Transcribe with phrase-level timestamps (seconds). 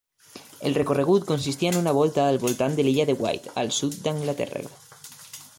[0.69, 4.65] El recorregut consistia en una volta al voltant de l'Illa de Wight, al sud d'Anglaterra.